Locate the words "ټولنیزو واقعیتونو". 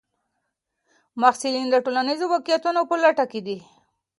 1.85-2.81